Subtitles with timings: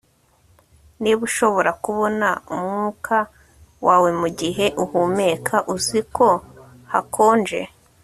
[1.01, 3.17] Niba ushobora kubona umwuka
[3.85, 6.25] wawe mugihe uhumeka uziko
[6.91, 7.59] hakonje